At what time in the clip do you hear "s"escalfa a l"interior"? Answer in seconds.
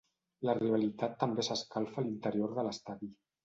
1.47-2.59